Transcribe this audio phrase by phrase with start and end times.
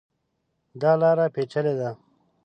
[0.81, 1.89] دا لاره پېچلې ده.